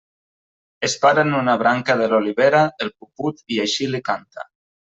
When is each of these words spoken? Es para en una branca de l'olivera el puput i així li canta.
Es 0.81 0.97
para 0.97 1.21
en 1.25 1.33
una 1.41 1.55
branca 1.63 1.97
de 1.99 2.07
l'olivera 2.13 2.63
el 2.87 2.91
puput 2.97 3.45
i 3.57 3.61
així 3.67 3.91
li 3.95 4.01
canta. 4.11 4.49